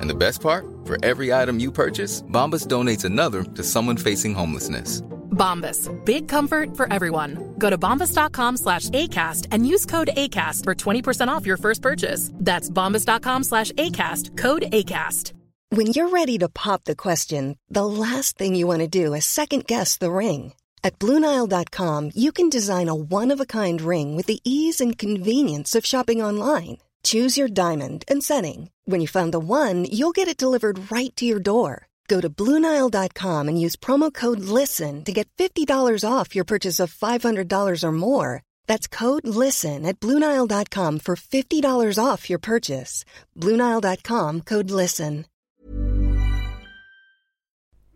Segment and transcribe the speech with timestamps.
[0.00, 0.66] And the best part?
[0.84, 5.02] For every item you purchase, Bombas donates another to someone facing homelessness.
[5.30, 5.88] Bombas.
[6.04, 7.54] Big comfort for everyone.
[7.58, 12.30] Go to bombas.com slash ACAST and use code ACAST for 20% off your first purchase.
[12.34, 14.36] That's bombas.com slash ACAST.
[14.36, 15.32] Code ACAST.
[15.70, 19.26] When you're ready to pop the question, the last thing you want to do is
[19.26, 20.54] second guess the ring.
[20.82, 24.96] At Bluenile.com, you can design a one of a kind ring with the ease and
[24.96, 26.78] convenience of shopping online.
[27.02, 28.70] Choose your diamond and setting.
[28.86, 31.88] When you find the one, you'll get it delivered right to your door.
[32.08, 35.68] Go to Bluenile.com and use promo code LISTEN to get $50
[36.10, 38.42] off your purchase of $500 or more.
[38.66, 43.04] That's code LISTEN at Bluenile.com for $50 off your purchase.
[43.36, 45.26] Bluenile.com code LISTEN.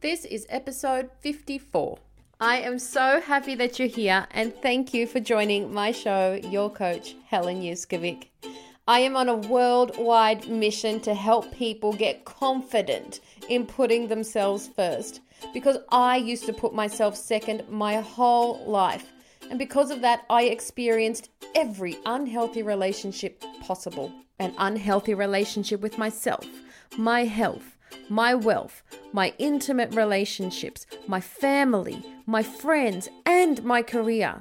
[0.02, 1.96] This is episode 54.
[2.40, 6.68] I am so happy that you're here and thank you for joining my show, Your
[6.70, 8.24] Coach, Helen Yuskovic.
[8.88, 15.20] I am on a worldwide mission to help people get confident in putting themselves first
[15.54, 19.12] because I used to put myself second my whole life.
[19.50, 26.44] And because of that, I experienced every unhealthy relationship possible an unhealthy relationship with myself,
[26.96, 27.76] my health,
[28.08, 34.40] my wealth, my intimate relationships, my family, my friends, and my career.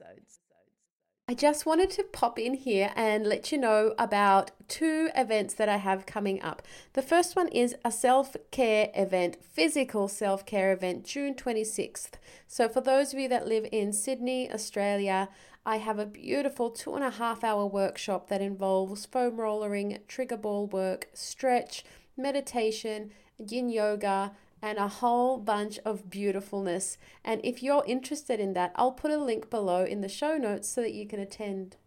[1.31, 5.69] I just wanted to pop in here and let you know about two events that
[5.69, 6.61] I have coming up.
[6.91, 12.15] The first one is a self care event, physical self care event, June 26th.
[12.47, 15.29] So, for those of you that live in Sydney, Australia,
[15.65, 20.35] I have a beautiful two and a half hour workshop that involves foam rollering, trigger
[20.35, 21.85] ball work, stretch,
[22.17, 26.97] meditation, yin yoga, and a whole bunch of beautifulness.
[27.23, 30.69] And if you're interested in that, I'll put a link below in the show notes
[30.69, 31.77] so that you can attend.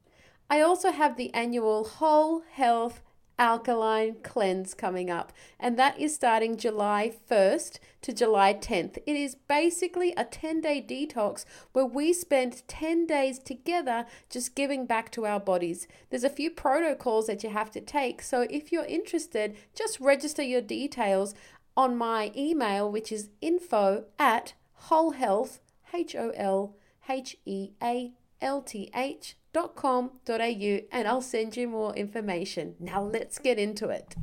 [0.51, 3.03] I also have the annual Whole Health
[3.39, 8.99] Alkaline Cleanse coming up, and that is starting July 1st to July 10th.
[9.07, 14.87] It is basically a 10 day detox where we spend 10 days together just giving
[14.87, 15.89] back to our bodies.
[16.11, 20.43] There's a few protocols that you have to take, so if you're interested, just register
[20.43, 21.35] your details
[21.77, 24.55] on my email, which is info at
[24.89, 25.59] wholehealth,
[25.93, 26.77] H O L
[27.09, 31.95] H E A L T H dot com dot au, and I'll send you more
[31.95, 32.75] information.
[32.81, 34.15] Now let's get into it.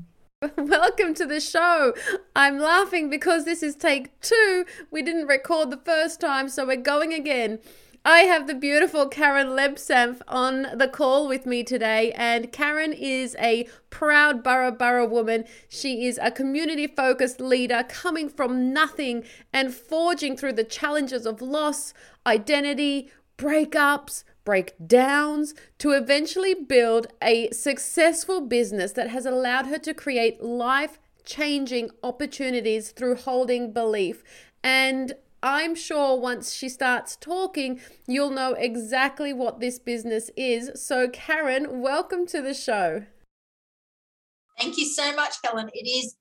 [0.58, 1.94] Welcome to the show.
[2.36, 4.66] I'm laughing because this is take two.
[4.90, 7.60] We didn't record the first time, so we're going again.
[8.04, 13.36] I have the beautiful Karen Lebsanft on the call with me today, and Karen is
[13.38, 15.46] a proud Burra Burra woman.
[15.70, 19.24] She is a community focused leader coming from nothing
[19.54, 21.94] and forging through the challenges of loss,
[22.26, 30.42] identity, breakups, breakdowns to eventually build a successful business that has allowed her to create
[30.42, 34.24] life changing opportunities through holding belief.
[34.64, 40.72] And I'm sure once she starts talking, you'll know exactly what this business is.
[40.76, 43.05] So, Karen, welcome to the show.
[44.59, 45.70] Thank you so much, Helen.
[45.73, 46.16] It is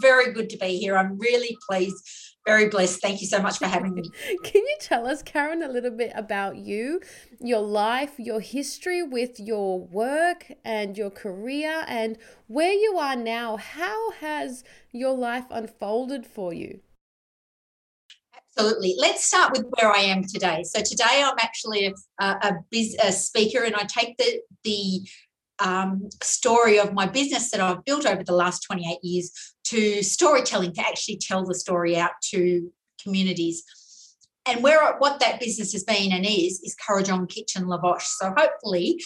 [0.00, 0.96] very good to be here.
[0.96, 2.04] I'm really pleased,
[2.44, 3.00] very blessed.
[3.00, 4.10] Thank you so much for having me.
[4.42, 7.00] Can you tell us, Karen, a little bit about you,
[7.40, 13.58] your life, your history with your work and your career, and where you are now?
[13.58, 16.80] How has your life unfolded for you?
[18.58, 18.94] Absolutely.
[18.98, 20.62] Let's start with where I am today.
[20.62, 22.52] So today I'm actually a, a,
[23.02, 25.06] a speaker, and I take the the
[25.58, 29.30] um, story of my business that I've built over the last 28 years
[29.64, 32.70] to storytelling to actually tell the story out to
[33.02, 33.62] communities.
[34.46, 38.02] and where what that business has been and is is Kurrajong Kitchen Lavosh.
[38.02, 39.02] So hopefully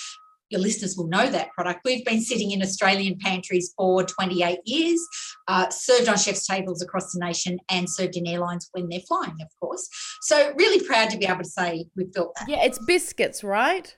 [0.51, 1.81] your listeners will know that product.
[1.85, 5.01] We've been sitting in Australian pantries for 28 years,
[5.49, 9.37] uh, served on chefs' tables across the nation, and served in airlines when they're flying,
[9.41, 9.89] of course.
[10.23, 12.49] So, really proud to be able to say we've built that.
[12.49, 13.97] Yeah, it's biscuits, right?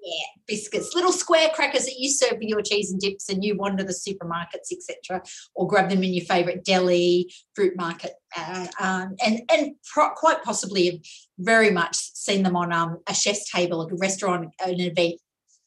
[0.00, 3.56] Yeah, biscuits, little square crackers that you serve with your cheese and dips, and you
[3.56, 5.22] wander the supermarkets, etc.,
[5.54, 10.42] or grab them in your favourite deli, fruit market, uh, um, and and pro- quite
[10.42, 11.00] possibly have
[11.38, 15.14] very much seen them on um, a chef's table, like a restaurant, an event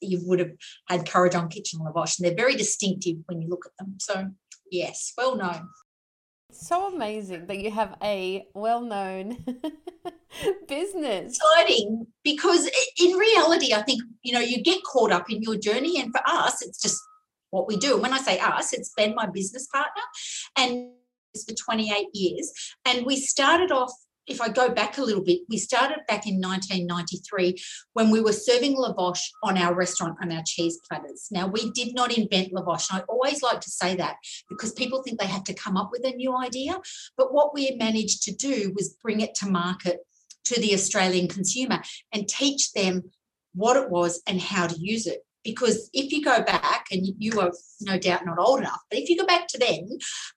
[0.02, 0.52] you would have
[0.88, 3.96] had Kurrajong Kitchen Lavosh, and they're very distinctive when you look at them.
[4.00, 4.30] So,
[4.72, 5.70] yes, well known.
[6.52, 9.44] So amazing that you have a well known
[10.68, 11.38] business.
[11.38, 12.70] Exciting because
[13.02, 16.00] in reality, I think, you know, you get caught up in your journey.
[16.00, 17.02] And for us, it's just
[17.50, 17.98] what we do.
[17.98, 20.02] When I say us, it's Ben, my business partner,
[20.58, 20.92] and
[21.34, 22.52] it's for 28 years.
[22.86, 23.92] And we started off
[24.27, 27.56] if I go back a little bit, we started back in 1993
[27.94, 31.27] when we were serving lavosh on our restaurant on our cheese platters.
[31.31, 32.88] Now, we did not invent lavosh.
[32.91, 34.18] I always like to say that
[34.50, 36.79] because people think they have to come up with a new idea.
[37.18, 40.00] But what we managed to do was bring it to market
[40.45, 41.81] to the Australian consumer
[42.13, 43.03] and teach them
[43.53, 47.40] what it was and how to use it because if you go back and you
[47.40, 49.88] are no doubt not old enough but if you go back to then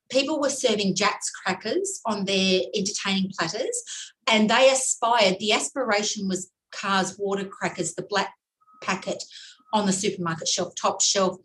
[0.09, 3.83] people were serving Jatz crackers on their entertaining platters
[4.31, 8.33] and they aspired the aspiration was Carr's water crackers the black
[8.83, 9.25] packet
[9.75, 11.39] on the supermarket shelf top shelf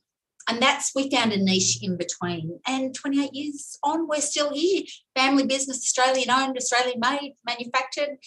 [0.48, 2.60] and that's we found a niche in between.
[2.68, 4.84] And 28 years on we're still here.
[5.16, 8.18] Family business australian owned australian made manufactured.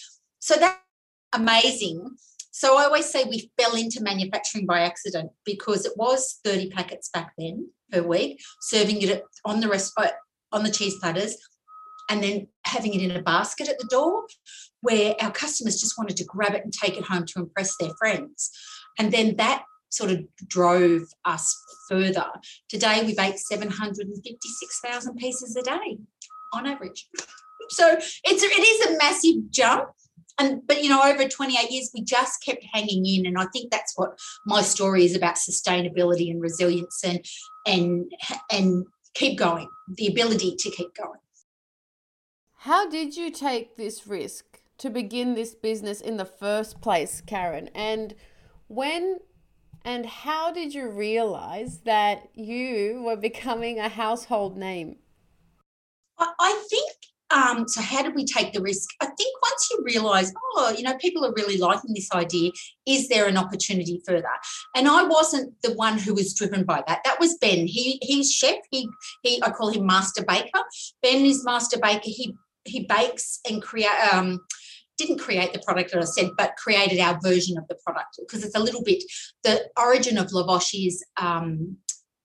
[0.40, 0.80] So that's
[1.32, 2.16] amazing
[2.58, 7.08] so I always say we fell into manufacturing by accident because it was 30 packets
[7.08, 10.08] back then per week, serving it on the rest uh,
[10.50, 11.36] on the cheese platters,
[12.10, 14.24] and then having it in a basket at the door
[14.80, 17.92] where our customers just wanted to grab it and take it home to impress their
[17.96, 18.50] friends.
[18.98, 21.56] And then that sort of drove us
[21.88, 22.26] further.
[22.68, 25.98] Today we bake 756,000 pieces a day
[26.52, 27.06] on average.
[27.70, 27.92] So
[28.24, 29.90] it's it is a massive jump,
[30.38, 33.26] and but you know over 28 years we just kept hanging in.
[33.26, 37.24] And i think that's what my story is about sustainability and resilience and
[37.66, 38.12] and
[38.50, 41.20] and keep going the ability to keep going.
[42.62, 47.70] How did you take this risk to begin this business in the first place karen?
[47.74, 48.14] And
[48.68, 49.18] when
[49.84, 54.96] and how did you realize that you were becoming a household name?
[56.18, 56.92] I think
[57.30, 58.88] um, so how did we take the risk?
[59.00, 62.52] I think once you realise, oh, you know, people are really liking this idea,
[62.86, 64.28] is there an opportunity further?
[64.74, 67.00] And I wasn't the one who was driven by that.
[67.04, 67.66] That was Ben.
[67.66, 68.56] He he's chef.
[68.70, 68.88] He
[69.22, 70.62] he I call him master baker.
[71.02, 72.00] Ben is master baker.
[72.04, 72.34] He
[72.64, 74.40] he bakes and create um
[74.96, 78.44] didn't create the product that I said, but created our version of the product because
[78.44, 79.02] it's a little bit
[79.44, 81.76] the origin of lavosh is um,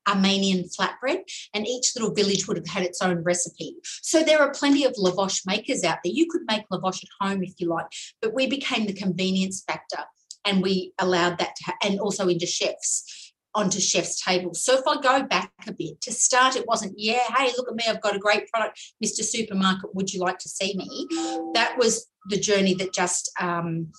[0.07, 1.21] Armenian flatbread,
[1.53, 3.75] and each little village would have had its own recipe.
[4.01, 6.13] So there are plenty of lavosh makers out there.
[6.13, 7.88] You could make lavosh at home if you like,
[8.21, 10.03] but we became the convenience factor
[10.45, 14.63] and we allowed that to, ha- and also into chefs onto chef's tables.
[14.63, 17.75] So if I go back a bit, to start, it wasn't, yeah, hey, look at
[17.75, 19.23] me, I've got a great product, Mr.
[19.23, 21.07] Supermarket, would you like to see me?
[21.53, 23.91] That was the journey that just um,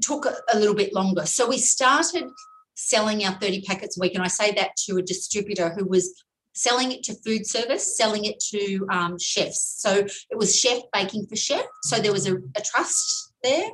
[0.00, 1.26] took a little bit longer.
[1.26, 2.24] So we started
[2.74, 4.14] selling our 30 packets a week.
[4.14, 6.22] And I say that to a distributor who was
[6.54, 9.74] selling it to food service, selling it to um, chefs.
[9.78, 11.64] So it was chef baking for chef.
[11.82, 13.70] So there was a, a trust there.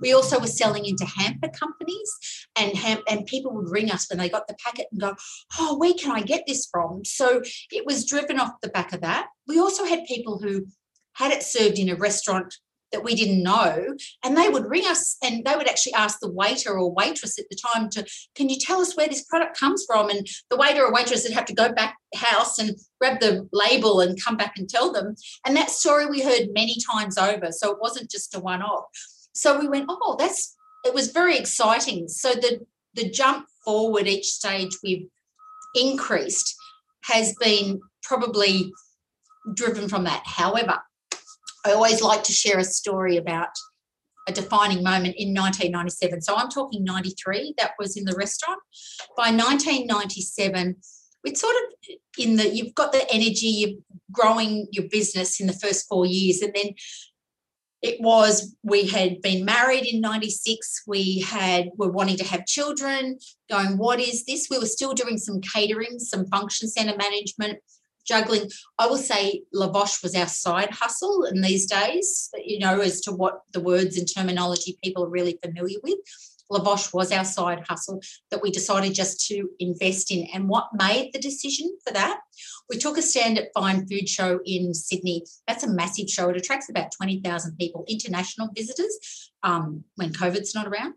[0.00, 2.10] We also were selling into hamper companies,
[2.56, 5.14] and ham- and people would ring us when they got the packet and go,
[5.58, 9.00] "Oh, where can I get this from?" So it was driven off the back of
[9.02, 9.28] that.
[9.46, 10.66] We also had people who
[11.14, 12.54] had it served in a restaurant
[12.92, 16.30] that we didn't know and they would ring us and they would actually ask the
[16.30, 19.84] waiter or waitress at the time to can you tell us where this product comes
[19.86, 20.10] from?
[20.10, 24.00] And the waiter or waitress would have to go back house and grab the label
[24.00, 25.14] and come back and tell them.
[25.46, 28.84] And that story we heard many times over so it wasn't just a one off
[29.32, 32.08] so we went oh that's it was very exciting.
[32.08, 32.60] So the
[32.94, 35.08] the jump forward each stage we've
[35.74, 36.54] increased
[37.04, 38.72] has been probably
[39.54, 40.22] driven from that.
[40.26, 40.80] However
[41.64, 43.50] I always like to share a story about
[44.28, 46.22] a defining moment in 1997.
[46.22, 48.60] So I'm talking 93, that was in the restaurant.
[49.16, 50.76] By 1997,
[51.24, 53.78] it's sort of in the, you've got the energy, you're
[54.10, 56.40] growing your business in the first four years.
[56.40, 56.74] And then
[57.80, 63.18] it was, we had been married in 96, we had, were wanting to have children,
[63.50, 64.46] going, what is this?
[64.50, 67.58] We were still doing some catering, some function center management,
[68.06, 68.50] juggling.
[68.78, 73.12] I will say Lavosh was our side hustle in these days, you know, as to
[73.12, 75.98] what the words and terminology people are really familiar with.
[76.52, 80.28] Lavosh was our side hustle that we decided just to invest in.
[80.34, 82.20] And what made the decision for that?
[82.68, 85.24] We took a stand at Fine Food Show in Sydney.
[85.48, 86.28] That's a massive show.
[86.28, 90.94] It attracts about 20,000 people, international visitors, um, when COVID's not around.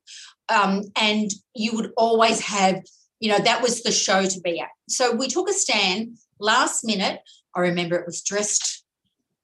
[0.50, 2.84] Um, and you would always have,
[3.20, 4.70] you know, that was the show to be at.
[4.90, 7.22] So we took a stand last minute.
[7.56, 8.84] I remember it was dressed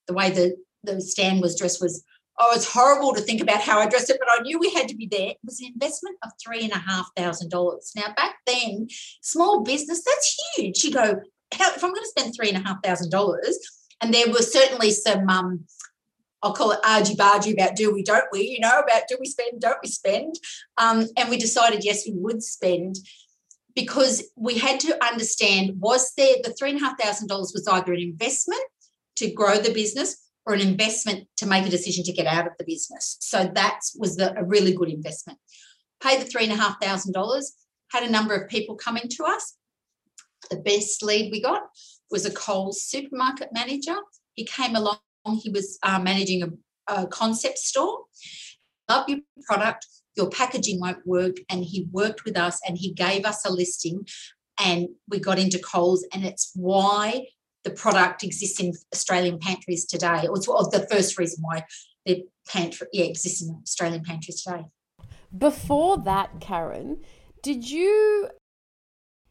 [0.07, 2.03] the way the, the stand was dressed was
[2.41, 4.87] oh, it's horrible to think about how I dressed it, but I knew we had
[4.89, 5.29] to be there.
[5.29, 7.91] It was an investment of three and a half thousand dollars.
[7.95, 8.87] Now, back then,
[9.21, 10.83] small business, that's huge.
[10.83, 11.21] You go,
[11.53, 13.59] how, if I'm going to spend three and a half thousand dollars,
[14.01, 15.65] and there were certainly some, um,
[16.41, 19.27] I'll call it argy bargy about do we, don't we, you know, about do we
[19.27, 20.35] spend, don't we spend.
[20.77, 22.95] Um, and we decided, yes, we would spend
[23.75, 27.67] because we had to understand was there the three and a half thousand dollars was
[27.67, 28.61] either an investment
[29.17, 32.53] to grow the business or an investment to make a decision to get out of
[32.57, 33.17] the business.
[33.21, 35.39] So that was the, a really good investment.
[36.01, 37.53] Paid the three and a half thousand dollars,
[37.91, 39.55] had a number of people coming to us.
[40.49, 41.63] The best lead we got
[42.09, 43.95] was a Coles supermarket manager.
[44.33, 44.97] He came along,
[45.41, 46.49] he was uh, managing a,
[46.87, 47.99] a concept store.
[48.89, 49.85] Love your product,
[50.15, 51.37] your packaging won't work.
[51.49, 54.05] And he worked with us and he gave us a listing
[54.59, 56.05] and we got into Coles.
[56.13, 57.25] And it's why
[57.63, 61.63] the product exists in Australian pantries today, it's the first reason why
[62.05, 64.65] the pantry yeah, exists in Australian pantries today.
[65.37, 66.97] Before that, Karen,
[67.43, 68.29] did you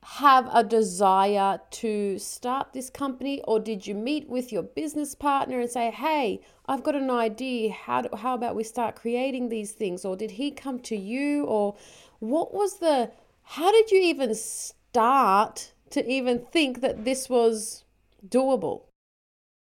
[0.02, 5.60] have a desire to start this company or did you meet with your business partner
[5.60, 7.72] and say hey i've got an idea.
[7.72, 10.04] How, do, how about we start creating these things?
[10.04, 11.44] Or did he come to you?
[11.44, 11.76] Or
[12.20, 13.10] what was the
[13.42, 17.84] how did you even start to even think that this was
[18.26, 18.82] doable?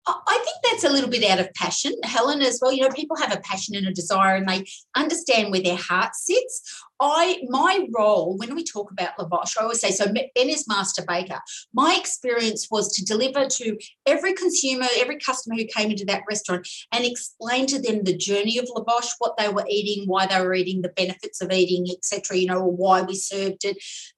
[0.08, 2.72] I think that's a little bit out of passion, Helen, as well.
[2.72, 4.66] You know, people have a passion and a desire and they
[4.96, 6.84] understand where their heart sits.
[7.00, 11.04] I my role when we talk about Lavosh, I always say so Ben is master
[11.08, 11.40] baker.
[11.74, 13.78] My experience was to deliver to
[14.08, 18.58] every consumer, every customer who came into that restaurant and explain to them the journey
[18.58, 22.38] of Lavosh, what they were eating, why they were eating, the benefits of eating, etc.
[22.38, 23.78] You know, or why we served it,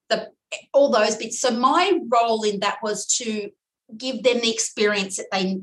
[0.09, 0.29] the
[0.71, 1.39] all those bits.
[1.39, 3.49] So my role in that was to
[3.97, 5.61] give them the experience that they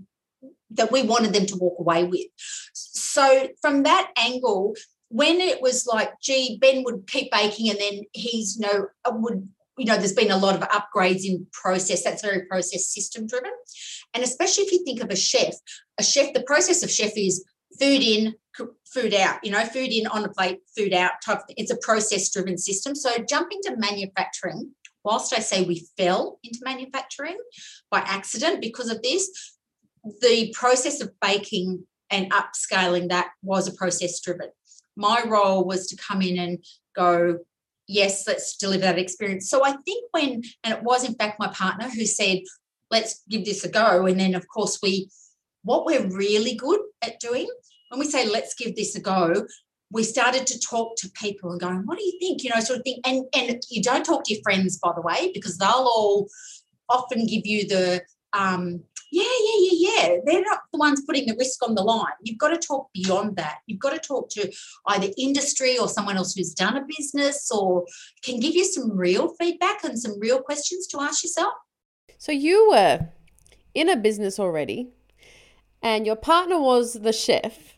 [0.72, 2.26] that we wanted them to walk away with.
[2.72, 4.74] So from that angle,
[5.08, 9.12] when it was like, gee, Ben would keep baking, and then he's you know uh,
[9.14, 12.04] would you know there's been a lot of upgrades in process.
[12.04, 13.52] That's very process system driven,
[14.14, 15.54] and especially if you think of a chef,
[15.98, 17.44] a chef, the process of chef is
[17.78, 18.34] food in,
[18.86, 19.42] food out.
[19.42, 21.12] You know, food in on a plate, food out.
[21.24, 21.40] Type.
[21.50, 22.94] It's a process driven system.
[22.94, 24.72] So jumping to manufacturing
[25.04, 27.38] whilst I say we fell into manufacturing
[27.90, 29.58] by accident because of this,
[30.20, 34.50] the process of baking and upscaling that was a process driven.
[34.96, 36.64] My role was to come in and
[36.94, 37.38] go,
[37.86, 39.48] yes, let's deliver that experience.
[39.48, 42.38] So I think when, and it was in fact my partner who said,
[42.90, 44.06] let's give this a go.
[44.06, 45.10] And then, of course, we,
[45.62, 47.48] what we're really good at doing,
[47.88, 49.46] when we say let's give this a go,
[49.92, 52.44] we started to talk to people and going, what do you think?
[52.44, 53.00] You know, sort of thing.
[53.04, 56.28] And and you don't talk to your friends, by the way, because they'll all
[56.88, 58.02] often give you the
[58.32, 60.16] um, yeah, yeah, yeah, yeah.
[60.24, 62.12] They're not the ones putting the risk on the line.
[62.22, 63.58] You've got to talk beyond that.
[63.66, 64.50] You've got to talk to
[64.88, 67.84] either industry or someone else who's done a business or
[68.22, 71.54] can give you some real feedback and some real questions to ask yourself.
[72.18, 73.08] So you were
[73.74, 74.88] in a business already,
[75.82, 77.76] and your partner was the chef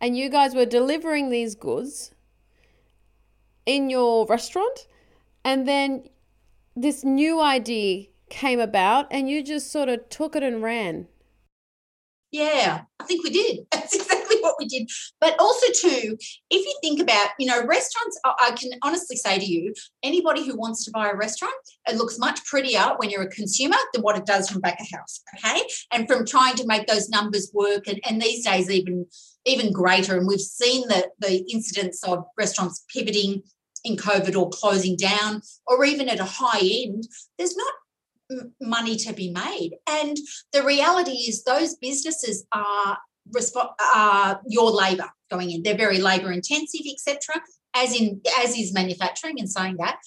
[0.00, 2.12] and you guys were delivering these goods
[3.66, 4.86] in your restaurant
[5.44, 6.04] and then
[6.74, 11.06] this new idea came about and you just sort of took it and ran.
[12.32, 13.66] Yeah i think we did.
[13.72, 14.88] That's exactly what we did.
[15.20, 16.16] But also too
[16.50, 20.56] if you think about you know restaurants i can honestly say to you anybody who
[20.56, 21.54] wants to buy a restaurant
[21.88, 24.86] it looks much prettier when you're a consumer than what it does from back of
[24.96, 25.62] house okay?
[25.92, 29.06] And from trying to make those numbers work and, and these days even
[29.46, 30.16] even greater.
[30.16, 33.42] And we've seen the, the incidents of restaurants pivoting
[33.84, 37.08] in COVID or closing down, or even at a high end,
[37.38, 37.72] there's not
[38.60, 39.76] money to be made.
[39.88, 40.16] And
[40.52, 42.98] the reality is, those businesses are,
[43.94, 45.62] are your labour going in.
[45.62, 47.42] They're very labour intensive, etc.
[47.74, 49.38] As in, as is manufacturing.
[49.38, 49.98] In saying that,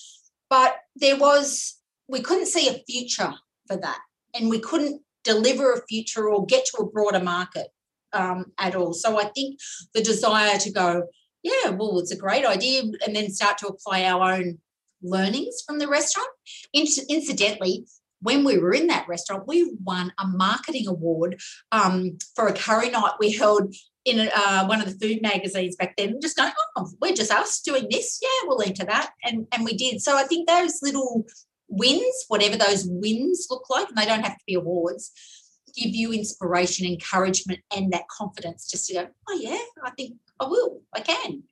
[0.49, 3.33] but there was we couldn't see a future
[3.67, 3.99] for that,
[4.33, 7.67] and we couldn't deliver a future or get to a broader market
[8.11, 8.93] um, at all.
[8.93, 9.59] So I think
[9.93, 11.03] the desire to go,
[11.41, 14.59] yeah, well, it's a great idea, and then start to apply our own
[15.01, 16.29] learnings from the restaurant.
[16.75, 17.85] Inc- incidentally,
[18.23, 21.39] when we were in that restaurant, we won a marketing award
[21.71, 23.73] um, for a curry night we held
[24.05, 26.19] in uh, one of the food magazines back then.
[26.21, 28.19] Just going, oh, we're just us doing this.
[28.21, 30.01] Yeah, we'll enter that, and and we did.
[30.01, 31.25] So I think those little
[31.67, 35.11] wins, whatever those wins look like, and they don't have to be awards,
[35.75, 40.45] give you inspiration, encouragement, and that confidence just to go, oh yeah, I think I
[40.45, 41.43] will, I can.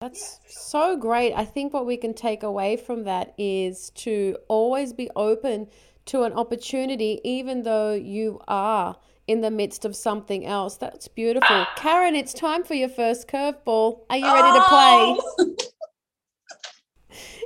[0.00, 1.34] That's so great.
[1.34, 5.66] I think what we can take away from that is to always be open
[6.06, 10.78] to an opportunity, even though you are in the midst of something else.
[10.78, 11.48] That's beautiful.
[11.50, 11.72] Ah.
[11.76, 14.00] Karen, it's time for your first curveball.
[14.08, 15.16] Are you ready to play?
[15.38, 15.56] Oh!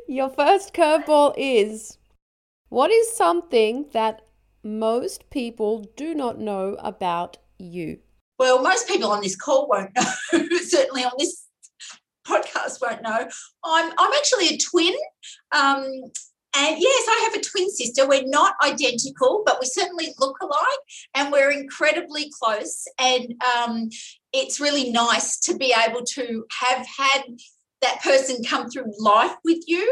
[0.09, 1.99] your first curveball is
[2.69, 4.23] what is something that
[4.63, 7.99] most people do not know about you?
[8.39, 9.91] Well, most people on this call won't
[10.33, 10.49] know.
[10.63, 11.44] Certainly on this
[12.27, 13.29] podcast won't know.
[13.65, 14.95] I'm I'm actually a twin.
[15.53, 15.87] Um,
[16.57, 18.07] and yes, I have a twin sister.
[18.07, 20.81] We're not identical, but we certainly look alike
[21.15, 22.87] and we're incredibly close.
[22.99, 23.89] And um,
[24.33, 27.23] it's really nice to be able to have had
[27.83, 29.83] that person come through life with you.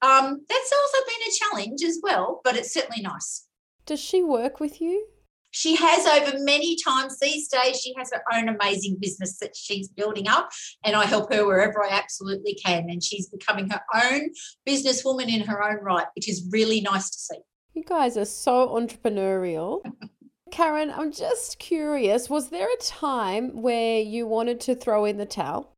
[0.00, 3.46] Um, that's also been a challenge as well, but it's certainly nice.
[3.84, 5.06] Does she work with you?
[5.52, 7.80] She has over many times these days.
[7.80, 10.50] She has her own amazing business that she's building up,
[10.84, 12.88] and I help her wherever I absolutely can.
[12.90, 14.30] And she's becoming her own
[14.66, 17.38] businesswoman in her own right, which is really nice to see.
[17.74, 19.82] You guys are so entrepreneurial.
[20.50, 25.24] Karen, I'm just curious was there a time where you wanted to throw in the
[25.24, 25.74] towel?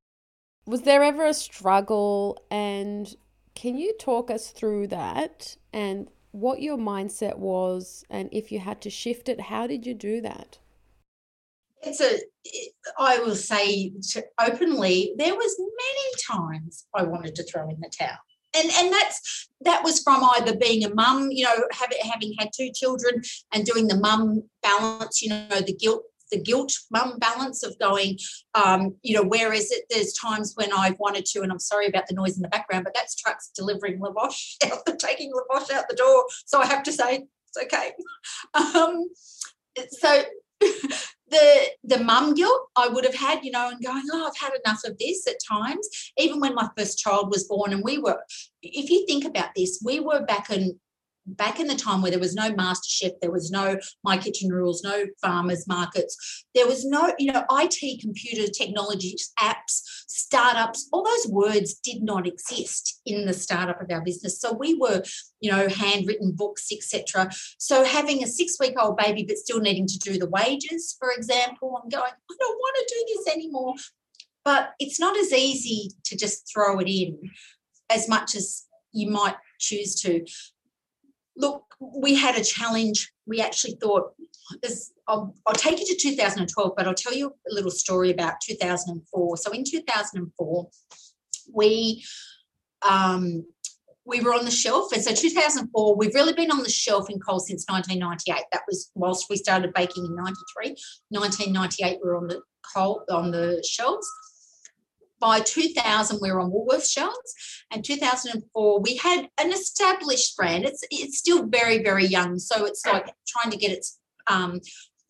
[0.67, 2.45] Was there ever a struggle?
[2.51, 3.15] And
[3.55, 8.05] can you talk us through that and what your mindset was?
[8.11, 10.59] And if you had to shift it, how did you do that?
[11.81, 12.19] It's a,
[12.99, 13.93] I will say
[14.41, 18.19] openly, there was many times I wanted to throw in the towel.
[18.57, 22.51] And, and that's that was from either being a mum, you know, having having had
[22.57, 23.23] two children
[23.53, 26.03] and doing the mum balance, you know, the guilt
[26.35, 28.19] the guilt mum balance of going,
[28.55, 29.85] um, you know, where is it?
[29.89, 32.85] There's times when I've wanted to, and I'm sorry about the noise in the background,
[32.85, 34.57] but that's trucks delivering lavash
[34.99, 36.27] taking lavash out the door.
[36.47, 37.93] So I have to say it's okay.
[38.55, 39.09] Um,
[39.91, 40.23] so
[40.61, 44.53] the the mum guilt I would have had, you know, and going, oh, I've had
[44.65, 45.89] enough of this at times.
[46.19, 48.23] Even when my first child was born, and we were,
[48.63, 50.79] if you think about this, we were back in
[51.27, 54.51] back in the time where there was no master chef there was no my kitchen
[54.51, 61.05] rules no farmers markets there was no you know it computer technology apps startups all
[61.05, 64.41] those words did not exist in the startup of our business.
[64.41, 65.03] So we were
[65.41, 69.87] you know handwritten books etc so having a six week old baby but still needing
[69.87, 73.75] to do the wages for example i'm going i don't want to do this anymore.
[74.45, 77.19] But it's not as easy to just throw it in
[77.91, 80.25] as much as you might choose to
[81.37, 83.13] Look, we had a challenge.
[83.27, 84.15] We actually thought,
[84.63, 88.35] this, I'll, I'll take you to 2012, but I'll tell you a little story about
[88.43, 89.37] 2004.
[89.39, 90.69] So in 2004,
[91.53, 92.05] we
[92.89, 93.45] um,
[94.07, 94.93] we were on the shelf.
[94.93, 98.45] And so 2004, we've really been on the shelf in Coles since 1998.
[98.53, 100.77] That was whilst we started baking in 93.
[101.09, 102.43] 1998, we were on the
[102.75, 104.07] Coles on the shelves
[105.21, 107.35] by 2000 we were on Woolworths shelves
[107.71, 112.85] and 2004 we had an established brand it's it's still very very young so it's
[112.87, 114.61] like trying to get its um,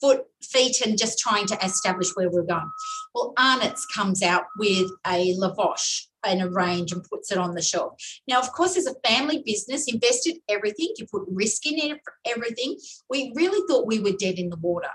[0.00, 2.70] foot feet and just trying to establish where we're going
[3.14, 7.62] well Arnott's comes out with a lavash and a range and puts it on the
[7.62, 7.94] shelf.
[8.26, 12.14] Now, of course, as a family business, invested everything, you put risk in it, for
[12.24, 12.76] everything.
[13.10, 14.88] We really thought we were dead in the water.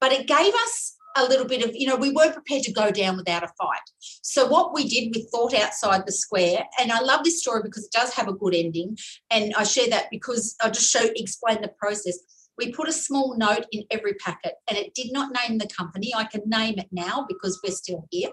[0.00, 2.90] But it gave us a little bit of, you know, we weren't prepared to go
[2.90, 3.80] down without a fight.
[4.22, 6.64] So what we did, we thought outside the square.
[6.80, 8.96] And I love this story because it does have a good ending.
[9.30, 12.18] And I share that because I just show explain the process.
[12.56, 16.12] We put a small note in every packet and it did not name the company.
[16.14, 18.30] I can name it now because we're still here.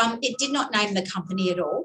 [0.00, 1.84] Um, it did not name the company at all.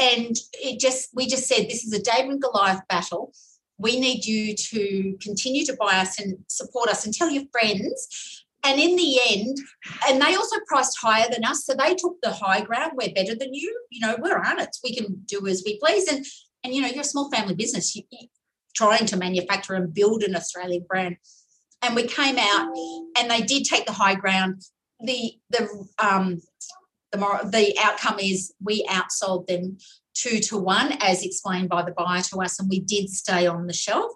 [0.00, 3.32] And it just we just said this is a David and Goliath battle
[3.78, 8.44] we need you to continue to buy us and support us and tell your friends
[8.66, 9.58] and in the end,
[10.08, 11.64] and they also priced higher than us.
[11.64, 12.92] So they took the high ground.
[12.96, 13.80] We're better than you.
[13.90, 14.76] You know, we're on it.
[14.82, 16.08] We can do as we please.
[16.08, 16.26] And
[16.64, 17.94] and you know, you're a small family business.
[17.94, 18.26] You, you,
[18.74, 21.16] trying to manufacture and build an Australian brand.
[21.80, 22.74] And we came out,
[23.18, 24.62] and they did take the high ground.
[25.00, 26.42] The the um
[27.12, 29.78] the more the outcome is we outsold them
[30.14, 33.68] two to one, as explained by the buyer to us, and we did stay on
[33.68, 34.10] the shelf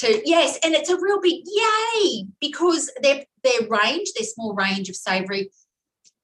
[0.00, 4.88] to yes, and it's a real big yay because their their range, their small range
[4.88, 5.50] of savoury,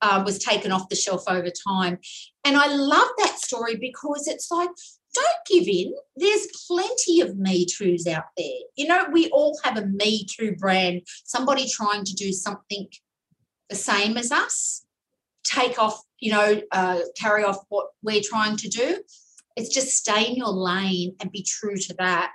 [0.00, 1.98] uh, was taken off the shelf over time,
[2.44, 4.70] and I love that story because it's like
[5.14, 5.94] don't give in.
[6.16, 8.58] There's plenty of Me Too's out there.
[8.76, 12.88] You know, we all have a Me Too brand, somebody trying to do something
[13.68, 14.84] the same as us,
[15.44, 19.02] take off, you know, uh, carry off what we're trying to do.
[19.56, 22.34] It's just stay in your lane and be true to that.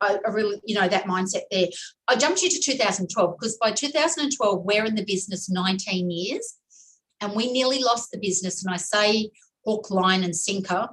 [0.00, 1.66] I, really, you know, that mindset there.
[2.08, 6.56] I jumped you to 2012 because by 2012, we're in the business 19 years
[7.20, 8.64] and we nearly lost the business.
[8.64, 9.30] And I say
[9.66, 10.88] hook, line, and sinker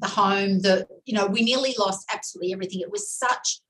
[0.00, 2.80] the home, the, you know, we nearly lost absolutely everything.
[2.80, 3.60] It was such,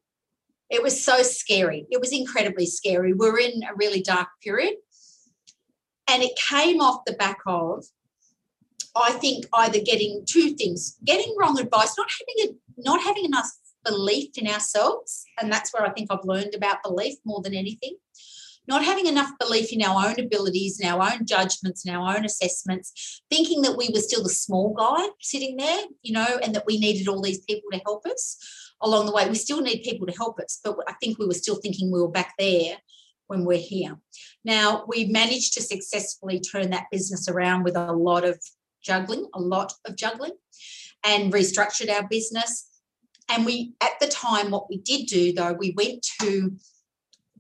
[0.71, 1.87] it was so scary.
[1.91, 3.13] It was incredibly scary.
[3.13, 4.75] We we're in a really dark period.
[6.11, 7.85] And it came off the back of,
[8.97, 13.51] I think, either getting two things, getting wrong advice, not having a, not having enough
[13.85, 15.25] belief in ourselves.
[15.41, 17.97] And that's where I think I've learned about belief more than anything
[18.69, 22.25] not having enough belief in our own abilities and our own judgments and our own
[22.27, 26.67] assessments, thinking that we were still the small guy sitting there, you know, and that
[26.67, 28.37] we needed all these people to help us
[28.83, 29.27] along the way.
[29.27, 32.01] We still need people to help us, but I think we were still thinking we
[32.01, 32.77] were back there
[33.27, 33.97] when we're here.
[34.45, 38.39] Now, we managed to successfully turn that business around with a lot of
[38.83, 40.33] juggling, a lot of juggling,
[41.05, 42.67] and restructured our business.
[43.29, 46.53] And we, at the time, what we did do though, we went to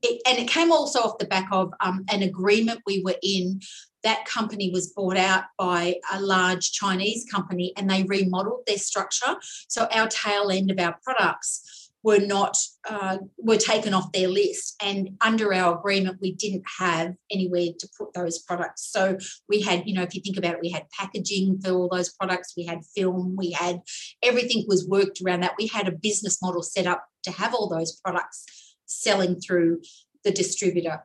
[0.02, 3.60] it, and it came also off the back of um, an agreement we were in.
[4.04, 9.36] That company was bought out by a large Chinese company and they remodeled their structure.
[9.66, 12.56] So our tail end of our products were not
[12.88, 14.76] uh, were taken off their list.
[14.82, 18.88] And under our agreement we didn't have anywhere to put those products.
[18.90, 21.88] So we had you know if you think about it we had packaging for all
[21.88, 22.54] those products.
[22.56, 23.36] We had film.
[23.36, 23.82] We had
[24.22, 25.54] everything was worked around that.
[25.58, 28.44] We had a business model set up to have all those products
[28.86, 29.80] selling through
[30.24, 31.04] the distributor.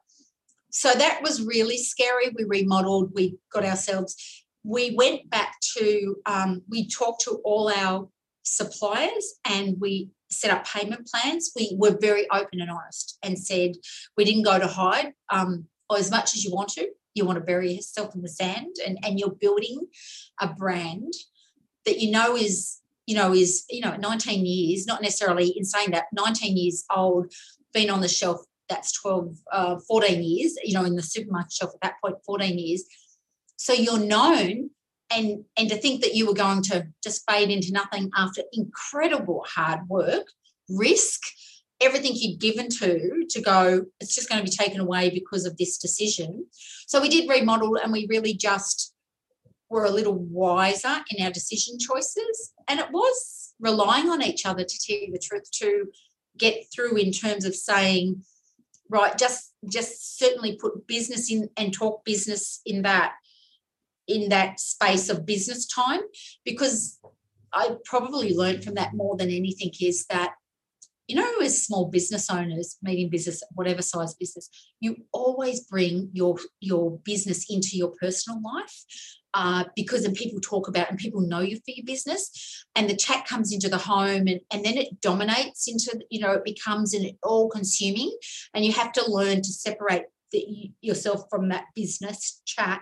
[0.71, 2.29] So that was really scary.
[2.35, 4.15] We remodeled, we got ourselves,
[4.63, 8.09] we went back to, um, we talked to all our
[8.41, 11.51] suppliers and we set up payment plans.
[11.55, 13.75] We were very open and honest and said
[14.17, 16.89] we didn't go to hide um, or as much as you want to.
[17.15, 19.87] You want to bury yourself in the sand and, and you're building
[20.39, 21.13] a brand
[21.85, 25.91] that you know is you know is you know 19 years not necessarily in saying
[25.91, 27.31] that 19 years old
[27.73, 31.71] been on the shelf that's 12 uh, 14 years you know in the supermarket shelf
[31.73, 32.83] at that point 14 years
[33.57, 34.69] so you're known
[35.13, 39.45] and and to think that you were going to just fade into nothing after incredible
[39.47, 40.27] hard work
[40.69, 41.21] risk
[41.81, 45.57] everything you'd given to to go it's just going to be taken away because of
[45.57, 46.45] this decision.
[46.87, 48.93] So we did remodel and we really just
[49.69, 52.53] were a little wiser in our decision choices.
[52.67, 55.87] And it was relying on each other to tell you the truth to
[56.37, 58.23] get through in terms of saying
[58.89, 63.13] right just just certainly put business in and talk business in that
[64.07, 66.01] in that space of business time
[66.45, 66.99] because
[67.53, 70.33] i probably learned from that more than anything is that
[71.07, 76.37] you know as small business owners medium business whatever size business you always bring your
[76.59, 78.83] your business into your personal life
[79.35, 82.95] uh, because then people talk about and people know you for your business and the
[82.95, 86.93] chat comes into the home and, and then it dominates into you know it becomes
[86.93, 88.15] an all consuming
[88.53, 92.81] and you have to learn to separate the, yourself from that business chat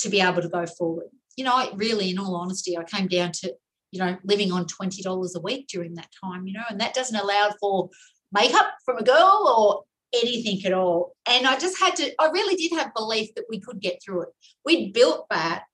[0.00, 3.08] to be able to go forward you know I, really in all honesty i came
[3.08, 3.54] down to
[3.92, 7.16] you know living on $20 a week during that time you know and that doesn't
[7.16, 7.90] allow for
[8.32, 11.14] makeup from a girl or anything at all.
[11.26, 14.22] And I just had to, I really did have belief that we could get through
[14.22, 14.28] it.
[14.64, 15.64] We'd built that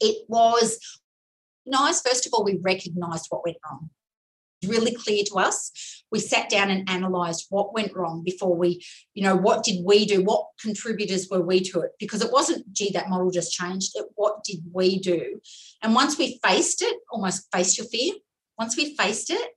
[0.00, 0.78] it was
[1.66, 2.02] nice.
[2.02, 3.90] First of all, we recognized what went wrong.
[4.66, 6.04] Really clear to us.
[6.10, 10.04] We sat down and analyzed what went wrong before we, you know, what did we
[10.04, 10.22] do?
[10.22, 11.92] What contributors were we to it?
[11.98, 13.92] Because it wasn't, gee, that model just changed.
[13.94, 15.40] It, what did we do?
[15.82, 18.14] And once we faced it, almost face your fear,
[18.58, 19.50] once we faced it,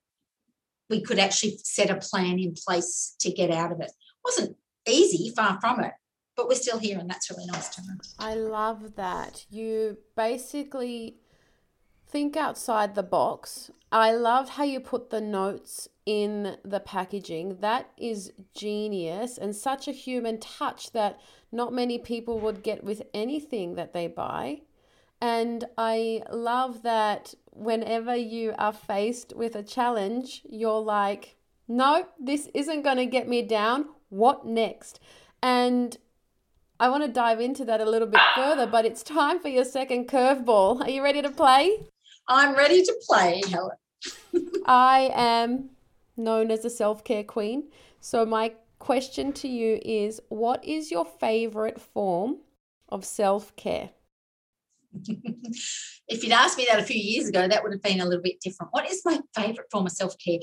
[0.89, 3.87] we could actually set a plan in place to get out of it.
[3.87, 4.55] It wasn't
[4.87, 5.93] easy, far from it,
[6.35, 7.95] but we're still here and that's really nice to know.
[8.19, 9.45] I love that.
[9.49, 11.17] You basically
[12.07, 13.71] think outside the box.
[13.91, 17.57] I loved how you put the notes in the packaging.
[17.61, 21.19] That is genius and such a human touch that
[21.51, 24.61] not many people would get with anything that they buy.
[25.21, 31.37] And I love that whenever you are faced with a challenge, you're like,
[31.67, 33.85] no, this isn't going to get me down.
[34.09, 34.99] What next?
[35.41, 35.97] And
[36.79, 39.63] I want to dive into that a little bit further, but it's time for your
[39.63, 40.81] second curveball.
[40.81, 41.87] Are you ready to play?
[42.27, 43.77] I'm ready to play, Helen.
[44.65, 45.69] I am
[46.17, 47.69] known as a self care queen.
[47.99, 52.38] So, my question to you is what is your favorite form
[52.89, 53.91] of self care?
[56.07, 58.23] if you'd asked me that a few years ago, that would have been a little
[58.23, 58.71] bit different.
[58.71, 60.39] What is my favorite form of self care?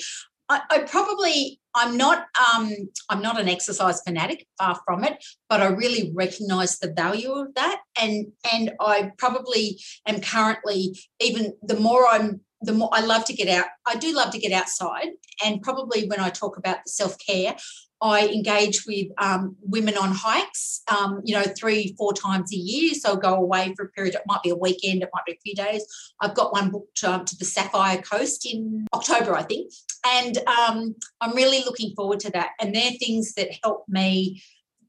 [0.49, 2.75] I, I, probably I'm not um,
[3.09, 7.55] I'm not an exercise fanatic, far from it, but I really recognise the value of
[7.55, 13.25] that, and and I probably am currently even the more I'm the more I love
[13.27, 13.67] to get out.
[13.87, 15.09] I do love to get outside,
[15.45, 17.57] and probably when I talk about the self care,
[18.03, 22.95] I engage with um, women on hikes, um, you know, three, four times a year.
[22.95, 24.17] So I'll go away for a period.
[24.17, 25.87] It might be a weekend, it might be a few days.
[26.21, 29.73] I've got one booked um, to the Sapphire Coast in October, I think.
[30.05, 32.51] And um, I'm really looking forward to that.
[32.61, 34.43] And they're things that help me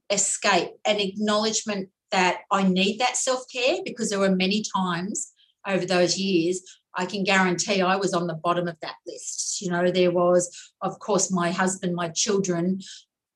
[0.09, 5.33] escape an acknowledgement that I need that self care because there were many times
[5.67, 6.61] over those years
[6.95, 9.61] I can guarantee I was on the bottom of that list.
[9.61, 10.49] You know, there was,
[10.81, 12.81] of course, my husband, my children,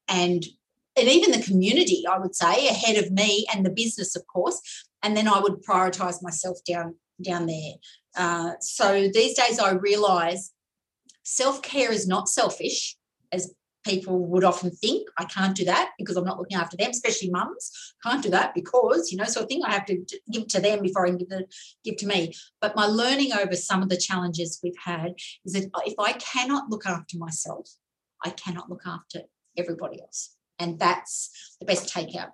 [0.08, 0.46] and
[0.98, 4.60] and even the community, I would say, ahead of me and the business, of course.
[5.04, 7.74] And then I would prioritize myself down down there.
[8.16, 10.52] Uh, so these days, I realize
[11.24, 12.98] self care is not selfish,
[13.32, 13.54] as
[13.88, 17.30] people would often think I can't do that because I'm not looking after them, especially
[17.30, 17.72] mums.
[18.04, 20.82] Can't do that because, you know, so I think I have to give to them
[20.82, 21.46] before I can give, the,
[21.84, 22.34] give to me.
[22.62, 25.14] But my learning over some of the challenges we've had
[25.46, 27.70] is that if I cannot look after myself,
[28.24, 29.22] I cannot look after
[29.58, 30.36] everybody else.
[30.60, 32.32] And that's the best takeout.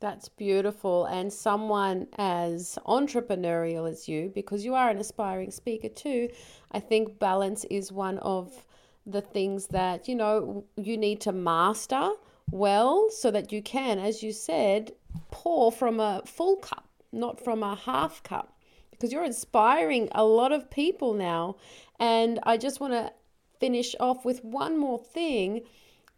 [0.00, 1.06] That's beautiful.
[1.06, 6.28] And someone as entrepreneurial as you, because you are an aspiring speaker too,
[6.72, 8.66] I think balance is one of
[9.06, 12.10] the things that you know you need to master
[12.50, 14.92] well so that you can as you said
[15.30, 18.58] pour from a full cup not from a half cup.
[18.90, 21.56] Because you're inspiring a lot of people now.
[21.98, 23.12] And i just want to
[23.60, 25.62] finish off with one more thing.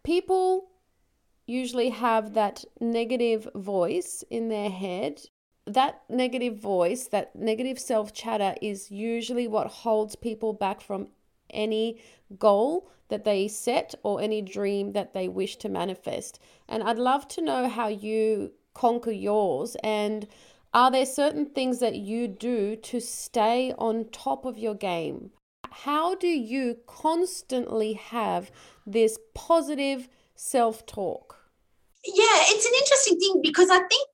[0.03, 0.71] People
[1.47, 5.21] usually have that negative voice in their head.
[5.67, 11.09] That negative voice, that negative self chatter is usually what holds people back from
[11.51, 12.01] any
[12.39, 16.41] goal that they set or any dream that they wish to manifest.
[16.69, 20.27] And I'd love to know how you conquer yours and
[20.75, 25.31] are there certain things that you do to stay on top of your game?
[25.71, 28.51] How do you constantly have
[28.87, 31.39] this positive self talk?
[32.05, 34.09] Yeah, it's an interesting thing because I think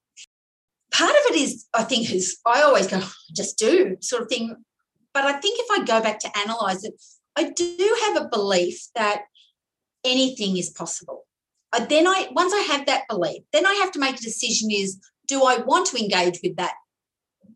[0.93, 4.29] part of it is, I think, is I always go, oh, just do sort of
[4.29, 4.55] thing.
[5.13, 6.95] But I think if I go back to analyze it,
[7.37, 9.23] I do have a belief that
[10.05, 11.25] anything is possible.
[11.89, 14.99] Then I once I have that belief, then I have to make a decision is
[15.27, 16.75] do I want to engage with that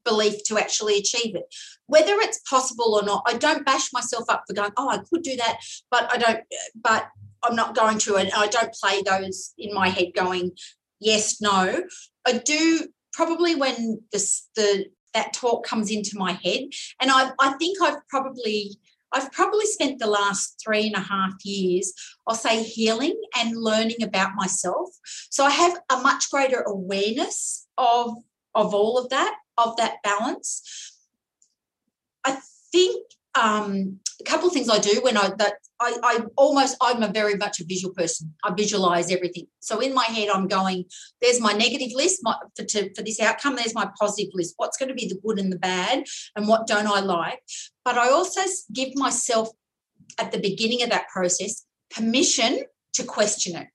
[0.05, 1.45] belief to actually achieve it?
[1.87, 5.23] Whether it's possible or not, I don't bash myself up for going, oh, I could
[5.23, 5.59] do that,
[5.91, 6.41] but I don't,
[6.83, 7.09] but
[7.43, 10.53] I'm not going to, and I don't play those in my head going,
[11.01, 11.83] yes, no.
[12.27, 16.65] I do probably when this the that talk comes into my head,
[17.01, 18.79] and I I think I've probably
[19.13, 21.93] I've probably spent the last three and a half years,
[22.27, 24.91] I'll say, healing and learning about myself.
[25.31, 28.17] So I have a much greater awareness of,
[28.55, 30.63] of all of that, of that balance.
[32.25, 32.39] I
[32.73, 33.05] think
[33.41, 37.09] um, a couple of things I do when I that I, I almost I'm a
[37.09, 38.35] very much a visual person.
[38.45, 39.47] I visualize everything.
[39.61, 40.87] So in my head, I'm going,
[41.21, 43.57] there's my negative list my, for, to, for this outcome.
[43.57, 44.55] There's my positive list.
[44.57, 47.41] What's going to be the good and the bad, and what don't I like?
[47.85, 48.41] But I also
[48.73, 49.51] give myself
[50.19, 53.69] at the beginning of that process permission to question it.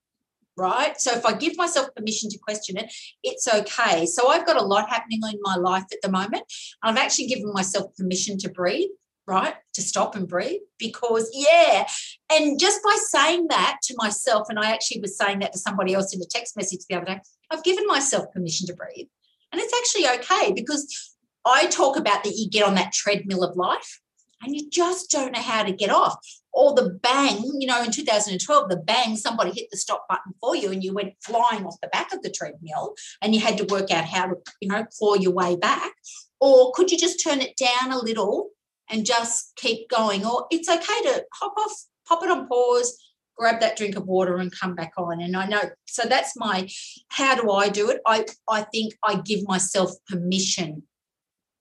[0.57, 0.99] Right.
[0.99, 2.93] So if I give myself permission to question it,
[3.23, 4.05] it's okay.
[4.05, 6.43] So I've got a lot happening in my life at the moment.
[6.83, 8.89] I've actually given myself permission to breathe
[9.27, 9.55] right?
[9.73, 11.87] To stop and breathe because, yeah.
[12.31, 15.93] And just by saying that to myself, and I actually was saying that to somebody
[15.93, 19.07] else in a text message the other day, I've given myself permission to breathe.
[19.51, 23.57] And it's actually okay because I talk about that you get on that treadmill of
[23.57, 23.99] life
[24.43, 26.17] and you just don't know how to get off.
[26.53, 30.55] Or the bang, you know, in 2012, the bang, somebody hit the stop button for
[30.55, 33.65] you and you went flying off the back of the treadmill and you had to
[33.65, 35.93] work out how to, you know, claw your way back.
[36.39, 38.49] Or could you just turn it down a little
[38.91, 40.25] and just keep going.
[40.25, 41.73] Or it's okay to hop off,
[42.07, 42.97] pop it on pause,
[43.37, 45.21] grab that drink of water and come back on.
[45.21, 46.69] And I know, so that's my,
[47.09, 48.01] how do I do it?
[48.05, 50.83] I, I think I give myself permission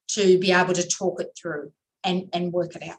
[0.09, 1.73] to be able to talk it through
[2.05, 2.99] and, and work it out.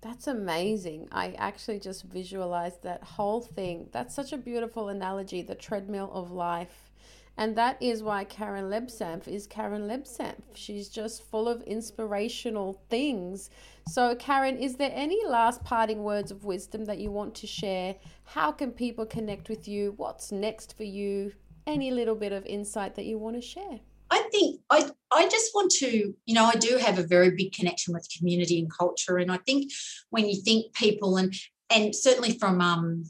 [0.00, 1.08] That's amazing.
[1.12, 3.88] I actually just visualized that whole thing.
[3.92, 6.90] That's such a beautiful analogy, the treadmill of life
[7.36, 10.54] and that is why Karen Lebsanft is Karen Lebsanft.
[10.54, 13.50] She's just full of inspirational things.
[13.88, 17.96] So, Karen, is there any last parting words of wisdom that you want to share?
[18.24, 19.94] How can people connect with you?
[19.96, 21.32] What's next for you?
[21.66, 23.80] Any little bit of insight that you want to share?
[24.10, 27.52] I think I, I just want to, you know, I do have a very big
[27.52, 29.16] connection with community and culture.
[29.16, 29.72] And I think
[30.10, 31.34] when you think people and
[31.70, 33.04] and certainly from um,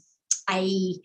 [0.49, 0.95] a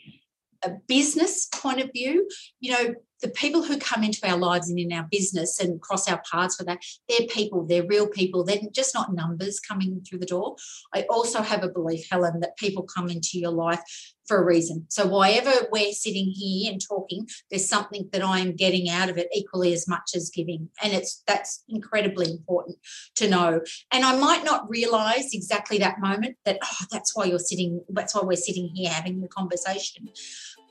[0.65, 2.29] a business point of view,
[2.61, 6.09] you know, the people who come into our lives and in our business and cross
[6.09, 8.45] our paths for that, they're people, they're real people.
[8.45, 10.57] They're just not numbers coming through the door.
[10.95, 13.83] I also have a belief, Helen, that people come into your life
[14.27, 14.87] for a reason.
[14.89, 19.19] So, wherever we're sitting here and talking, there's something that I am getting out of
[19.19, 20.69] it equally as much as giving.
[20.83, 22.79] And it's that's incredibly important
[23.17, 23.61] to know.
[23.91, 28.15] And I might not realize exactly that moment that, oh, that's why you're sitting, that's
[28.15, 30.09] why we're sitting here having the conversation.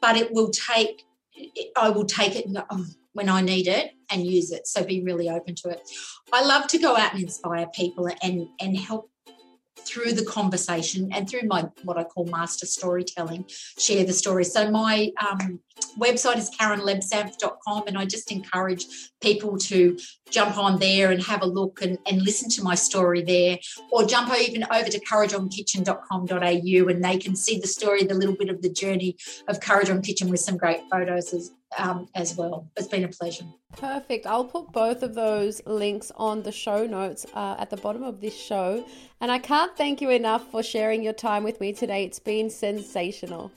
[0.02, 1.04] But it will take
[1.76, 4.68] I will take it oh, when I need it and use it.
[4.68, 5.82] So be really open to it.
[6.32, 9.10] I love to go out and inspire people and and help
[9.86, 13.46] through the conversation and through my what I call master storytelling,
[13.78, 14.44] share the story.
[14.46, 15.60] So my um,
[15.98, 18.86] website is karenlebsanft.com and I just encourage
[19.22, 19.98] people to
[20.30, 23.58] jump on there and have a look and, and listen to my story there
[23.92, 28.50] or jump even over to kurrajongkitchen.com.au and they can see the story, the little bit
[28.50, 32.68] of the journey of Kurrajong Kitchen with some great photos as, um, as well.
[32.78, 33.46] It's been a pleasure.
[33.78, 34.26] Perfect.
[34.26, 38.22] I'll put both of those links on the show notes uh, at the bottom of
[38.22, 38.86] this show.
[39.22, 42.04] And I can't thank you enough for sharing your time with me today.
[42.04, 43.52] It's been sensational.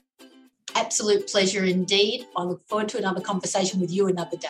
[0.74, 2.26] Absolute pleasure indeed.
[2.36, 4.48] I look forward to another conversation with you another day.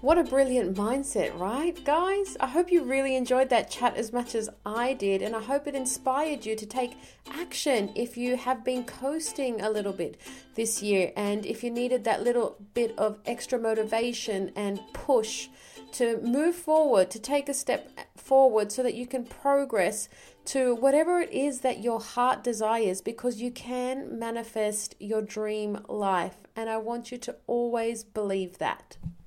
[0.00, 2.36] What a brilliant mindset, right, guys?
[2.38, 5.66] I hope you really enjoyed that chat as much as I did, and I hope
[5.66, 6.96] it inspired you to take
[7.32, 10.20] action if you have been coasting a little bit
[10.54, 15.48] this year and if you needed that little bit of extra motivation and push
[15.94, 20.08] to move forward, to take a step forward so that you can progress
[20.44, 26.36] to whatever it is that your heart desires because you can manifest your dream life.
[26.54, 28.96] And I want you to always believe that.